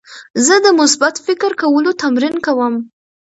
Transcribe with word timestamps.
زه 0.45 0.55
د 0.65 0.67
مثبت 0.79 1.15
فکر 1.25 1.51
کولو 1.61 1.91
تمرین 2.03 2.35
کوم. 2.45 2.73